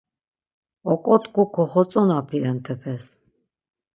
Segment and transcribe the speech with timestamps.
[0.91, 3.05] Oǩotku koxotzonapi entepes.